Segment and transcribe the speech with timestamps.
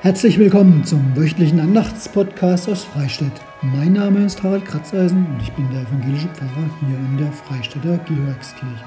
[0.00, 3.32] Herzlich willkommen zum wöchentlichen Andachtspodcast aus Freistadt.
[3.62, 7.98] Mein Name ist Harald Kratzeisen und ich bin der evangelische Pfarrer hier in der Freistädter
[8.06, 8.84] Georgskirche.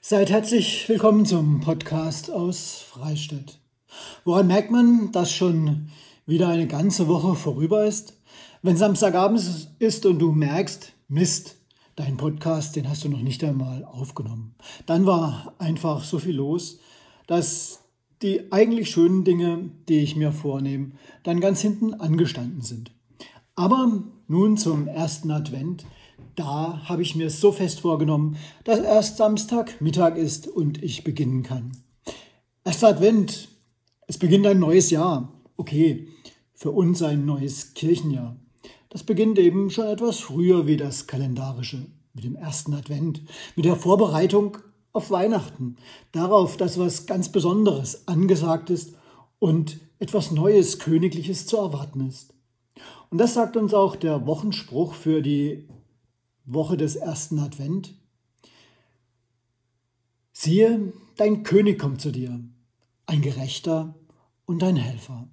[0.00, 3.60] Seid herzlich willkommen zum Podcast aus Freistadt.
[4.24, 5.92] Woran merkt man, dass schon
[6.26, 8.14] wieder eine ganze Woche vorüber ist?
[8.62, 11.57] Wenn Samstagabend ist und du merkst, Mist,
[11.98, 14.54] dein Podcast, den hast du noch nicht einmal aufgenommen.
[14.86, 16.78] Dann war einfach so viel los,
[17.26, 17.80] dass
[18.22, 20.92] die eigentlich schönen Dinge, die ich mir vornehme,
[21.24, 22.92] dann ganz hinten angestanden sind.
[23.56, 25.86] Aber nun zum ersten Advent,
[26.36, 31.42] da habe ich mir so fest vorgenommen, dass erst Samstag Mittag ist und ich beginnen
[31.42, 31.72] kann.
[32.64, 33.48] Erster Advent,
[34.06, 35.32] es beginnt ein neues Jahr.
[35.56, 36.06] Okay,
[36.54, 38.36] für uns ein neues Kirchenjahr.
[38.88, 41.86] Das beginnt eben schon etwas früher wie das kalendarische,
[42.18, 43.22] mit dem ersten Advent,
[43.54, 44.58] mit der Vorbereitung
[44.92, 45.76] auf Weihnachten,
[46.10, 48.96] darauf, dass was ganz Besonderes angesagt ist
[49.38, 52.34] und etwas Neues, Königliches zu erwarten ist.
[53.10, 55.68] Und das sagt uns auch der Wochenspruch für die
[56.44, 57.94] Woche des ersten Advent.
[60.32, 62.40] Siehe, dein König kommt zu dir,
[63.06, 63.94] ein Gerechter
[64.44, 65.28] und ein Helfer.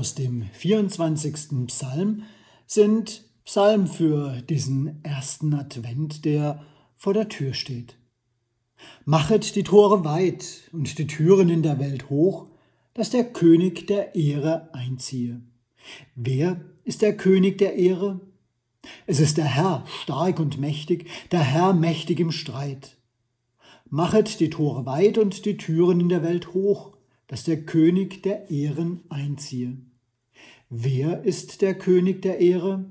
[0.00, 1.66] Aus dem 24.
[1.66, 2.22] Psalm
[2.66, 6.64] sind Psalm für diesen ersten Advent, der
[6.96, 7.98] vor der Tür steht.
[9.04, 12.46] Machet die Tore weit und die Türen in der Welt hoch,
[12.94, 15.42] dass der König der Ehre einziehe.
[16.14, 18.20] Wer ist der König der Ehre?
[19.06, 22.96] Es ist der Herr, stark und mächtig, der Herr mächtig im Streit.
[23.90, 26.96] Machet die Tore weit und die Türen in der Welt hoch,
[27.26, 29.76] dass der König der Ehren einziehe.
[30.72, 32.84] Wer ist der König der Ehre?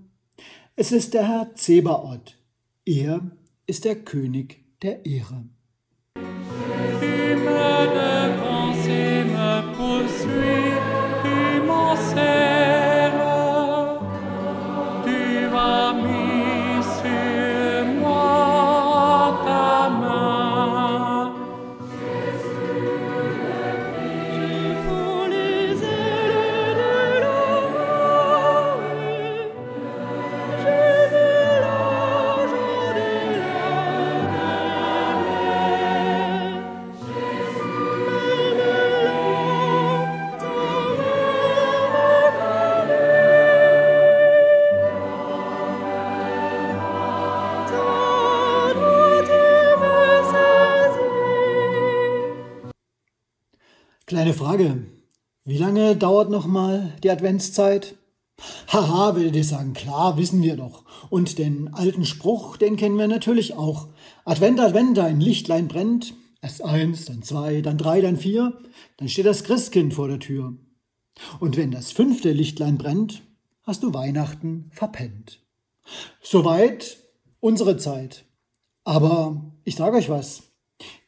[0.76, 2.38] Es ist der Herr Zebaoth.
[2.86, 3.32] Er
[3.68, 5.46] ist der König der Ehre.
[11.30, 12.69] Kleine
[55.60, 57.96] lange dauert noch mal die Adventszeit?
[58.68, 60.86] Haha, werdet ihr sagen, klar, wissen wir doch.
[61.10, 63.88] Und den alten Spruch, den kennen wir natürlich auch.
[64.26, 66.14] Advent, Advent, ein Lichtlein brennt.
[66.42, 68.58] Erst eins, dann zwei, dann drei, dann vier.
[68.98, 70.54] Dann steht das Christkind vor der Tür.
[71.40, 73.24] Und wenn das fünfte Lichtlein brennt,
[73.64, 75.42] hast du Weihnachten verpennt.
[76.22, 76.98] Soweit
[77.40, 78.26] unsere Zeit.
[78.84, 80.44] Aber ich sage euch was.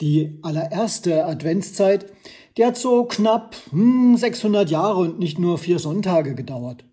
[0.02, 2.12] Die allererste Adventszeit,
[2.58, 6.86] die hat so knapp hm, 600 Jahre und nicht nur vier Sonntage gedauert.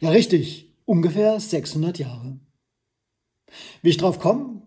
[0.00, 2.38] Ja, richtig, ungefähr 600 Jahre.
[3.82, 4.62] Wie ich drauf komme?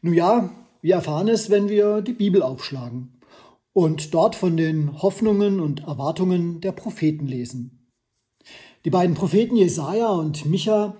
[0.00, 3.20] Nun ja, wir erfahren es, wenn wir die Bibel aufschlagen
[3.72, 7.88] und dort von den Hoffnungen und Erwartungen der Propheten lesen.
[8.84, 10.96] Die beiden Propheten Jesaja und Micha,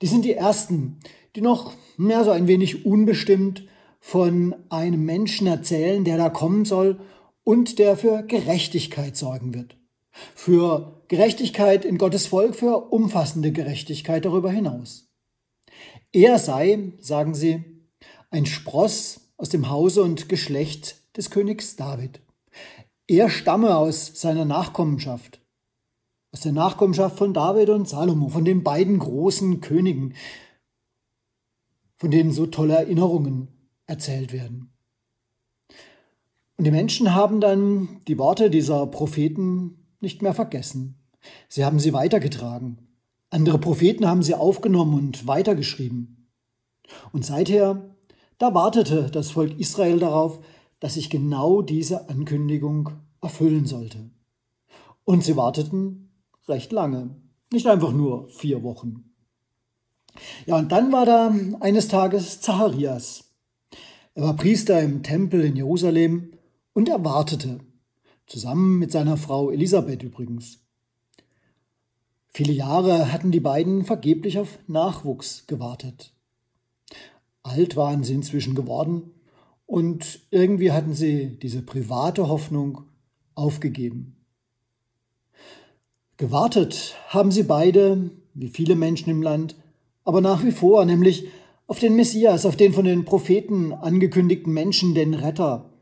[0.00, 1.00] die sind die ersten,
[1.34, 3.64] die noch mehr so ein wenig unbestimmt
[4.00, 7.00] von einem Menschen erzählen, der da kommen soll
[7.44, 9.76] und der für Gerechtigkeit sorgen wird.
[10.34, 15.08] Für Gerechtigkeit in Gottes Volk, für umfassende Gerechtigkeit darüber hinaus.
[16.12, 17.64] Er sei, sagen sie,
[18.30, 22.20] ein Spross aus dem Hause und Geschlecht des Königs David.
[23.06, 25.40] Er stamme aus seiner Nachkommenschaft,
[26.32, 30.14] aus der Nachkommenschaft von David und Salomo, von den beiden großen Königen,
[31.96, 33.48] von denen so tolle Erinnerungen
[33.86, 34.73] erzählt werden.
[36.56, 41.00] Und die Menschen haben dann die Worte dieser Propheten nicht mehr vergessen.
[41.48, 42.78] Sie haben sie weitergetragen.
[43.30, 46.30] Andere Propheten haben sie aufgenommen und weitergeschrieben.
[47.12, 47.96] Und seither,
[48.38, 50.40] da wartete das Volk Israel darauf,
[50.78, 52.90] dass sich genau diese Ankündigung
[53.20, 54.10] erfüllen sollte.
[55.04, 56.12] Und sie warteten
[56.46, 57.16] recht lange,
[57.52, 59.14] nicht einfach nur vier Wochen.
[60.46, 63.24] Ja, und dann war da eines Tages Zacharias.
[64.14, 66.34] Er war Priester im Tempel in Jerusalem
[66.74, 67.60] und er wartete,
[68.26, 70.58] zusammen mit seiner Frau Elisabeth übrigens.
[72.28, 76.12] Viele Jahre hatten die beiden vergeblich auf Nachwuchs gewartet.
[77.42, 79.12] Alt waren sie inzwischen geworden
[79.66, 82.84] und irgendwie hatten sie diese private Hoffnung
[83.34, 84.16] aufgegeben.
[86.16, 89.56] Gewartet haben sie beide, wie viele Menschen im Land,
[90.04, 91.28] aber nach wie vor, nämlich
[91.66, 95.73] auf den Messias, auf den von den Propheten angekündigten Menschen, den Retter,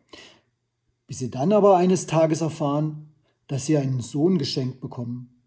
[1.12, 3.12] bis sie dann aber eines Tages erfahren,
[3.47, 5.43] dass sie einen Sohn geschenkt bekommen.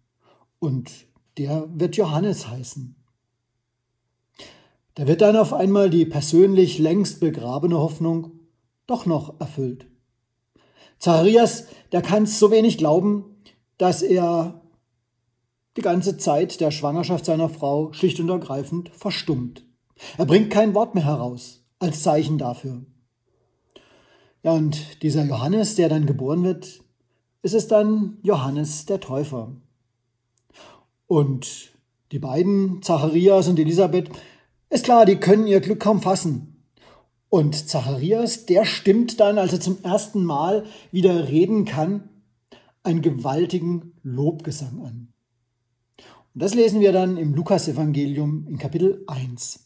[0.60, 0.92] Und
[1.40, 2.96] der wird Johannes heißen.
[4.94, 8.42] Da wird dann auf einmal die persönlich längst begrabene Hoffnung
[8.86, 9.88] doch noch erfüllt.
[11.00, 13.26] Zacharias, der kann es so wenig glauben,
[13.80, 14.62] dass er
[15.78, 19.66] die ganze Zeit der Schwangerschaft seiner Frau schlicht und ergreifend verstummt.
[20.20, 22.86] Er bringt kein Wort mehr heraus als Zeichen dafür.
[24.46, 26.84] Ja, und dieser Johannes, der dann geboren wird,
[27.42, 29.52] ist es dann Johannes der Täufer.
[31.08, 31.74] Und
[32.12, 34.12] die beiden, Zacharias und Elisabeth,
[34.70, 36.64] ist klar, die können ihr Glück kaum fassen.
[37.30, 42.08] Und Zacharias, der stimmt dann, als er zum ersten Mal wieder reden kann,
[42.84, 45.08] einen gewaltigen Lobgesang an.
[46.36, 49.62] Und das lesen wir dann im Lukasevangelium in Kapitel 1.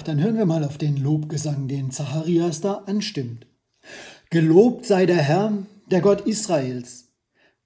[0.00, 3.46] Dann hören wir mal auf den Lobgesang, den Zacharias da anstimmt.
[4.30, 7.12] Gelobt sei der Herr, der Gott Israels,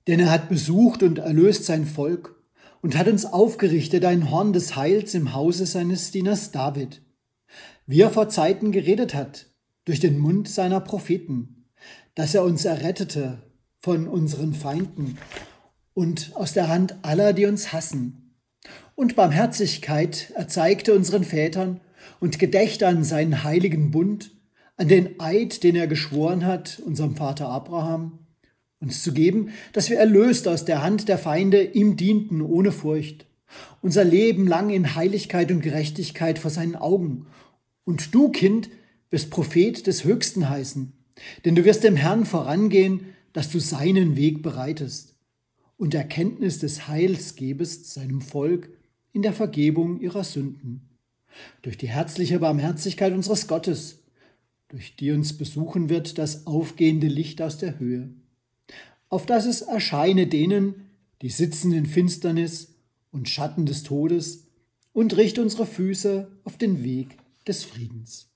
[0.07, 2.35] denn er hat besucht und erlöst sein Volk
[2.83, 7.03] und hat uns aufgerichtet ein Horn des Heils im Hause seines Dieners David,
[7.87, 9.47] wie er vor Zeiten geredet hat,
[9.85, 11.69] durch den Mund seiner Propheten,
[12.15, 13.43] dass er uns errettete
[13.79, 15.19] von unseren Feinden
[15.95, 18.35] und aus der Hand aller, die uns hassen.
[18.95, 21.81] Und Barmherzigkeit erzeigte unseren Vätern
[22.21, 24.33] und gedächt an seinen heiligen Bund,
[24.77, 28.19] an den Eid, den er geschworen hat, unserem Vater Abraham,
[28.81, 33.27] uns zu geben, dass wir erlöst aus der Hand der Feinde ihm dienten ohne Furcht,
[33.81, 37.27] unser Leben lang in Heiligkeit und Gerechtigkeit vor seinen Augen.
[37.85, 38.69] Und du, Kind,
[39.11, 40.93] wirst Prophet des Höchsten heißen,
[41.45, 45.15] denn du wirst dem Herrn vorangehen, dass du seinen Weg bereitest
[45.77, 48.71] und Erkenntnis des Heils gebest seinem Volk
[49.13, 50.96] in der Vergebung ihrer Sünden
[51.63, 54.03] durch die herzliche Barmherzigkeit unseres Gottes,
[54.69, 58.11] durch die uns besuchen wird das aufgehende Licht aus der Höhe,
[59.09, 60.91] auf das es erscheine denen,
[61.23, 62.75] die sitzen in Finsternis
[63.11, 64.45] und Schatten des Todes,
[64.93, 68.31] und richte unsere Füße auf den Weg des Friedens.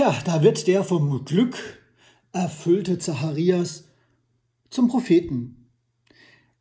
[0.00, 1.58] Ja, da wird der vom Glück
[2.32, 3.84] erfüllte Zacharias
[4.70, 5.68] zum Propheten.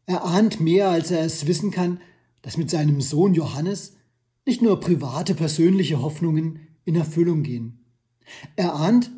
[0.05, 2.01] Er ahnt mehr, als er es wissen kann,
[2.41, 3.96] dass mit seinem Sohn Johannes
[4.46, 7.86] nicht nur private persönliche Hoffnungen in Erfüllung gehen.
[8.58, 9.10] Er ahnt,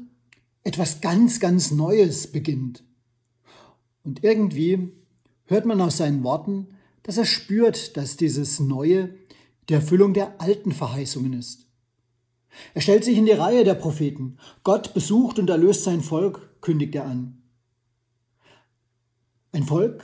[0.64, 2.84] etwas ganz, ganz Neues beginnt.
[4.04, 4.92] Und irgendwie
[5.46, 6.68] hört man aus seinen Worten,
[7.02, 9.16] dass er spürt, dass dieses Neue
[9.68, 11.71] die Erfüllung der alten Verheißungen ist.
[12.74, 14.38] Er stellt sich in die Reihe der Propheten.
[14.64, 17.42] Gott besucht und erlöst sein Volk, kündigt er an.
[19.52, 20.04] Ein Volk,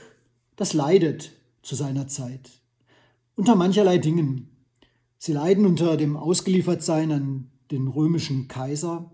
[0.56, 2.50] das leidet zu seiner Zeit,
[3.36, 4.50] unter mancherlei Dingen.
[5.18, 9.10] Sie leiden unter dem Ausgeliefertsein an den römischen Kaiser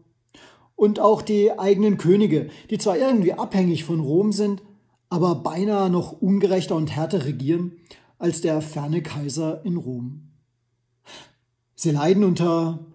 [0.77, 4.63] und auch die eigenen Könige, die zwar irgendwie abhängig von Rom sind,
[5.09, 7.73] aber beinahe noch ungerechter und härter regieren
[8.19, 10.31] als der ferne Kaiser in Rom.
[11.75, 12.87] Sie leiden unter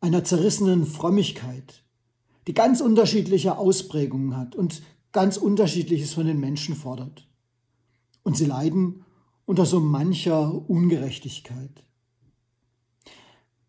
[0.00, 1.82] einer zerrissenen Frömmigkeit,
[2.46, 7.26] die ganz unterschiedliche Ausprägungen hat und ganz unterschiedliches von den Menschen fordert.
[8.22, 9.04] Und sie leiden
[9.46, 11.82] unter so mancher Ungerechtigkeit.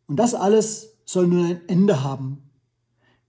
[0.08, 2.50] Und das alles soll nun ein Ende haben.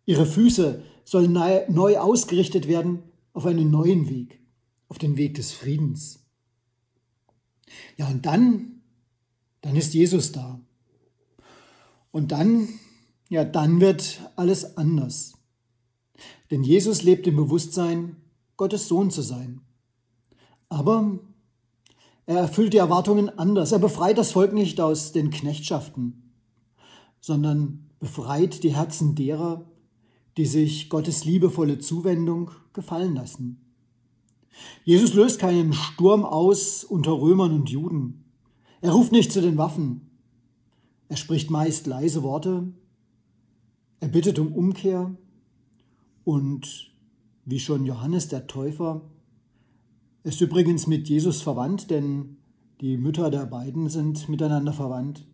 [0.06, 3.02] Ihre Füße sollen neu ausgerichtet werden
[3.32, 4.40] auf einen neuen Weg,
[4.88, 6.24] auf den Weg des Friedens.
[7.96, 8.82] Ja, und dann,
[9.60, 10.60] dann ist Jesus da.
[12.10, 12.68] Und dann,
[13.30, 15.34] ja, dann wird alles anders.
[16.50, 18.16] Denn Jesus lebt im Bewusstsein,
[18.56, 19.62] Gottes Sohn zu sein.
[20.68, 21.18] Aber
[22.26, 23.72] er erfüllt die Erwartungen anders.
[23.72, 26.34] Er befreit das Volk nicht aus den Knechtschaften,
[27.20, 29.64] sondern befreit die Herzen derer,
[30.36, 33.64] die sich Gottes liebevolle Zuwendung gefallen lassen.
[34.84, 38.24] Jesus löst keinen Sturm aus unter Römern und Juden.
[38.80, 40.10] Er ruft nicht zu den Waffen.
[41.08, 42.72] Er spricht meist leise Worte.
[44.00, 45.14] Er bittet um Umkehr.
[46.24, 46.92] Und
[47.44, 49.02] wie schon Johannes der Täufer,
[50.22, 52.36] ist übrigens mit Jesus verwandt, denn
[52.80, 55.26] die Mütter der beiden sind miteinander verwandt.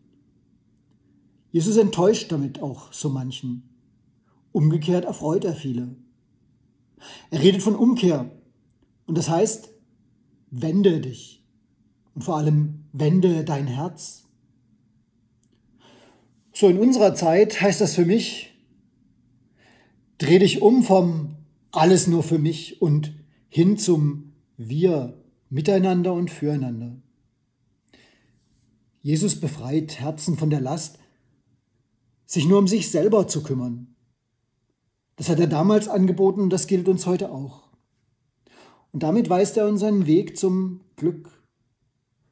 [1.50, 3.68] Jesus enttäuscht damit auch so manchen.
[4.52, 5.96] Umgekehrt erfreut er viele.
[7.30, 8.30] Er redet von Umkehr.
[9.06, 9.70] Und das heißt,
[10.50, 11.44] wende dich.
[12.14, 14.24] Und vor allem wende dein Herz.
[16.52, 18.55] So in unserer Zeit heißt das für mich,
[20.18, 21.36] dreh dich um vom
[21.72, 23.12] alles nur für mich und
[23.48, 26.96] hin zum wir miteinander und füreinander.
[29.02, 30.98] Jesus befreit Herzen von der Last,
[32.24, 33.94] sich nur um sich selber zu kümmern.
[35.16, 37.68] Das hat er damals angeboten und das gilt uns heute auch.
[38.92, 41.30] Und damit weist er uns einen Weg zum Glück,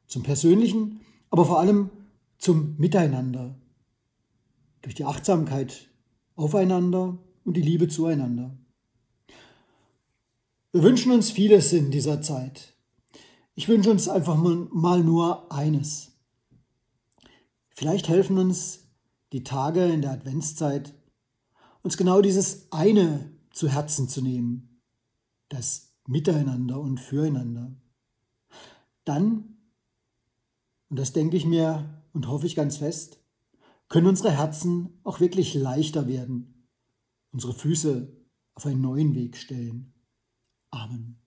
[0.07, 1.89] zum persönlichen, aber vor allem
[2.37, 3.57] zum Miteinander,
[4.81, 5.89] durch die Achtsamkeit
[6.35, 8.57] aufeinander und die Liebe zueinander.
[10.73, 12.73] Wir wünschen uns vieles in dieser Zeit.
[13.53, 16.11] Ich wünsche uns einfach mal nur eines.
[17.69, 18.89] Vielleicht helfen uns
[19.31, 20.93] die Tage in der Adventszeit,
[21.81, 24.81] uns genau dieses eine zu Herzen zu nehmen,
[25.47, 27.73] das Miteinander und Füreinander.
[29.05, 29.57] Dann,
[30.89, 33.19] und das denke ich mir und hoffe ich ganz fest,
[33.87, 36.54] können unsere Herzen auch wirklich leichter werden,
[37.35, 38.07] unsere Füße
[38.53, 39.93] auf einen neuen Weg stellen.
[40.71, 41.19] Amen.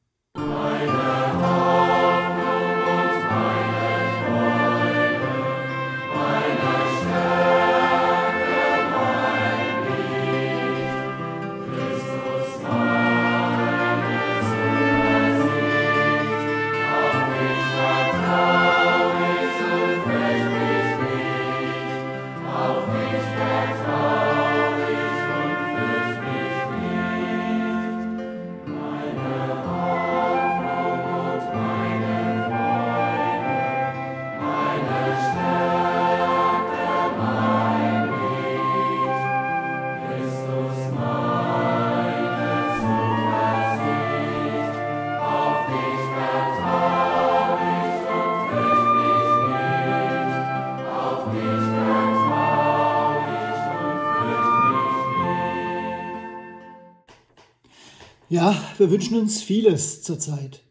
[58.31, 60.63] Ja, wir wünschen uns vieles zurzeit.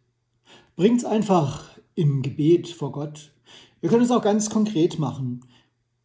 [0.75, 3.31] Bringt's einfach im Gebet vor Gott.
[3.81, 5.43] Wir können es auch ganz konkret machen.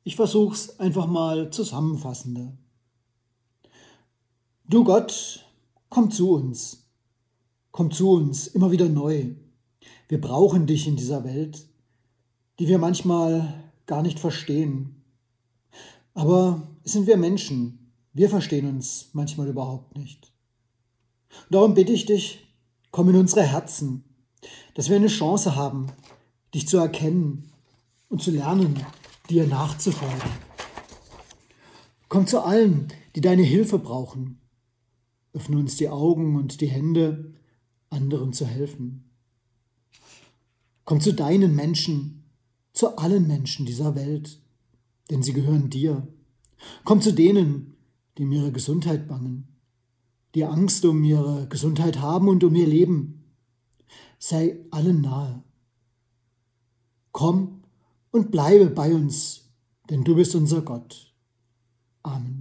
[0.02, 2.56] Ich versuche es einfach mal zusammenfassender.
[4.66, 5.44] Du Gott,
[5.90, 6.88] komm zu uns.
[7.70, 9.34] Komm zu uns immer wieder neu.
[10.08, 11.66] Wir brauchen dich in dieser Welt,
[12.58, 15.04] die wir manchmal gar nicht verstehen.
[16.14, 17.78] Aber sind wir Menschen
[18.14, 20.31] Wir verstehen uns manchmal überhaupt nicht.
[21.50, 22.46] Darum bitte ich dich,
[22.90, 24.04] komm in unsere Herzen,
[24.74, 25.88] dass wir eine Chance haben,
[26.54, 27.50] dich zu erkennen
[28.08, 28.84] und zu lernen,
[29.28, 30.30] dir nachzufolgen.
[32.08, 34.38] Komm zu allen, die deine Hilfe brauchen.
[35.32, 37.32] Öffne uns die Augen und die Hände,
[37.88, 39.10] anderen zu helfen.
[40.84, 42.24] Komm zu deinen Menschen,
[42.72, 44.40] zu allen Menschen dieser Welt,
[45.10, 46.06] denn sie gehören dir.
[46.84, 47.76] Komm zu denen,
[48.18, 49.48] die um ihre Gesundheit bangen,
[50.34, 53.24] die Angst um ihre Gesundheit haben und um ihr Leben.
[54.18, 55.42] Sei allen nahe.
[57.12, 57.64] Komm
[58.10, 59.50] und bleibe bei uns,
[59.90, 61.12] denn du bist unser Gott.
[62.02, 62.31] Amen.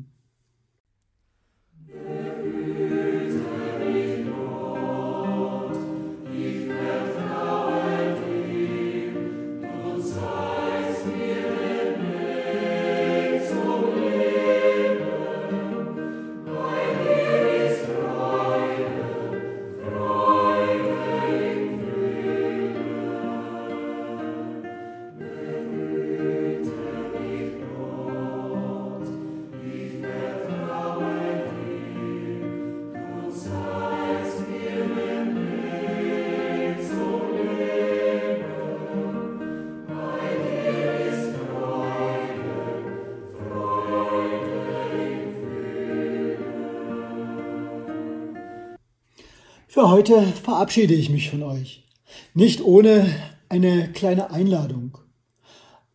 [49.74, 51.86] Für heute verabschiede ich mich von euch.
[52.34, 53.08] Nicht ohne
[53.48, 54.98] eine kleine Einladung.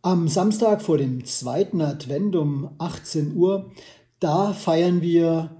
[0.01, 3.71] Am Samstag vor dem zweiten Advent um 18 Uhr,
[4.19, 5.57] da feiern wir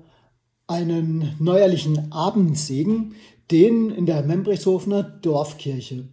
[0.65, 3.13] einen neuerlichen Abendsegen,
[3.51, 6.07] den in der Membrichshofener Dorfkirche.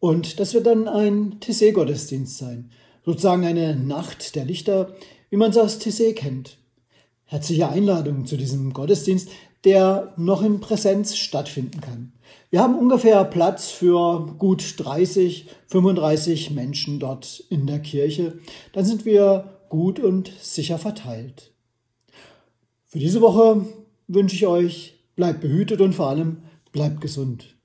[0.00, 2.72] Und das wird dann ein Tessé-Gottesdienst sein.
[3.04, 4.96] Sozusagen eine Nacht der Lichter,
[5.30, 6.58] wie man es aus Tessé kennt.
[7.28, 9.28] Herzliche Einladung zu diesem Gottesdienst
[9.66, 12.12] der noch in Präsenz stattfinden kann.
[12.50, 18.38] Wir haben ungefähr Platz für gut 30, 35 Menschen dort in der Kirche.
[18.72, 21.50] Dann sind wir gut und sicher verteilt.
[22.84, 23.66] Für diese Woche
[24.06, 27.55] wünsche ich euch, bleibt behütet und vor allem bleibt gesund.